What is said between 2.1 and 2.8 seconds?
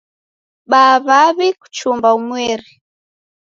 umweri.